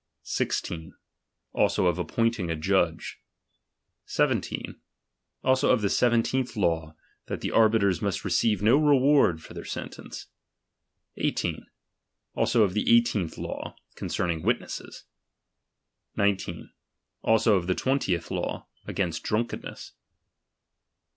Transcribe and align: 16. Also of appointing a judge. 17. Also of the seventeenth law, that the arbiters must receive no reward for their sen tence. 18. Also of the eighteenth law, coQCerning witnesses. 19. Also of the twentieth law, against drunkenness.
16. 0.23 0.95
Also 1.53 1.85
of 1.85 1.99
appointing 1.99 2.49
a 2.49 2.55
judge. 2.55 3.19
17. 4.07 4.81
Also 5.43 5.69
of 5.69 5.83
the 5.83 5.91
seventeenth 5.91 6.57
law, 6.57 6.95
that 7.27 7.41
the 7.41 7.51
arbiters 7.51 8.01
must 8.01 8.25
receive 8.25 8.63
no 8.63 8.77
reward 8.77 9.43
for 9.43 9.53
their 9.53 9.63
sen 9.63 9.89
tence. 9.89 10.25
18. 11.17 11.67
Also 12.33 12.63
of 12.63 12.73
the 12.73 12.91
eighteenth 12.97 13.37
law, 13.37 13.75
coQCerning 13.95 14.41
witnesses. 14.43 15.03
19. 16.17 16.71
Also 17.21 17.55
of 17.55 17.67
the 17.67 17.75
twentieth 17.75 18.31
law, 18.31 18.67
against 18.87 19.21
drunkenness. 19.21 19.91